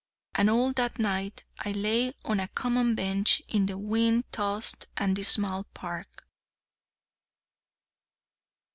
[0.33, 5.15] And all that night I lay on a common bench in the wind tossed and
[5.15, 6.25] dismal Park.